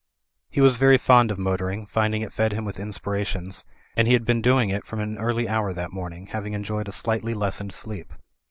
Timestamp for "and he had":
3.95-4.25